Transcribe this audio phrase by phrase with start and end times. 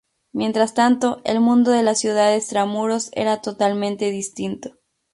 [0.31, 4.79] Mientras tanto, el mundo de la ciudad de extramuros era totalmente distinto.